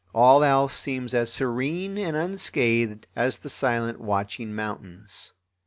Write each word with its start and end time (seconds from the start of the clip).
All 0.15 0.43
else 0.43 0.75
seems 0.75 1.13
as 1.13 1.31
serene 1.31 1.95
and 1.99 2.15
unscathed 2.17 3.05
as 3.15 3.37
the 3.37 3.49
silent 3.49 3.99
watching 4.01 4.51
mountains. 4.55 5.31